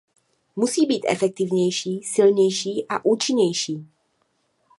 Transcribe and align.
Musí 0.55 0.85
být 0.85 1.05
efektivnější, 1.09 2.03
silnější 2.03 2.85
a 2.89 3.05
účinnější. 3.05 3.87